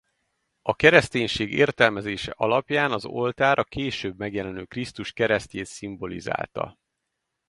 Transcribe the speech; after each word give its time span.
A 0.61 0.75
kereszténység 0.75 1.51
értelmezése 1.53 2.33
alapján 2.37 2.91
az 2.91 3.05
oltár 3.05 3.59
a 3.59 3.63
később 3.63 4.17
megjelenő 4.17 4.65
Krisztus 4.65 5.11
keresztjét 5.11 5.65
szimbolizálta. 5.65 6.77